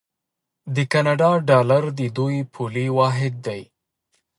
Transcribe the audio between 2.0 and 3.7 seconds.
دوی پولي واحد دی.